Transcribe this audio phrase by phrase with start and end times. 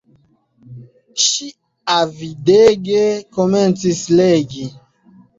[1.25, 1.49] Ŝi
[1.95, 3.03] avidege
[3.37, 4.65] komencis legi.